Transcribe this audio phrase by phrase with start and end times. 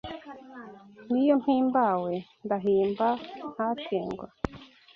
[1.11, 2.13] N'iyo mpimbawe
[2.45, 3.07] ndahimba
[3.53, 4.27] ntatengwa